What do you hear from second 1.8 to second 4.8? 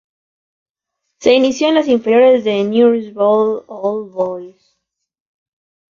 inferiores de Newell's Old Boys.